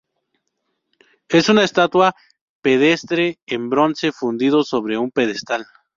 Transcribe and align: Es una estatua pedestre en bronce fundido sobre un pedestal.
Es 1.29 1.49
una 1.49 1.63
estatua 1.63 2.15
pedestre 2.63 3.37
en 3.45 3.69
bronce 3.69 4.11
fundido 4.11 4.63
sobre 4.63 4.97
un 4.97 5.11
pedestal. 5.11 5.67